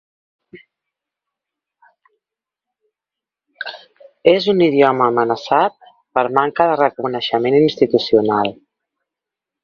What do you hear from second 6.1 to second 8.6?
per manca de reconeixement institucional.